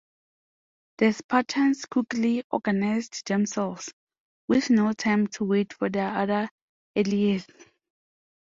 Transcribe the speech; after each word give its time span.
The 0.97 1.13
Spartans 1.13 1.85
quickly 1.85 2.43
organized 2.49 3.27
themselves, 3.27 3.93
with 4.47 4.71
no 4.71 4.93
time 4.93 5.27
to 5.27 5.43
wait 5.43 5.73
for 5.73 5.89
their 5.91 6.09
other 6.09 6.49
allies. 6.95 7.45